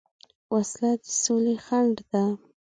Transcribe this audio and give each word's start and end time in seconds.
وسله 0.53 0.91
د 1.03 1.05
سولې 1.23 1.55
خنډ 1.65 1.95
ده 2.11 2.23